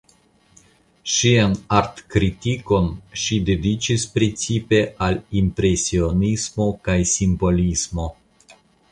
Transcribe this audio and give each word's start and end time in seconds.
Ŝian 1.15 1.51
artkritikon 1.79 2.87
ŝi 3.23 3.37
dediĉis 3.49 4.05
precipe 4.15 4.79
al 5.09 5.19
impresionismo 5.41 6.67
kaj 6.89 6.97
simbolismo. 7.13 8.07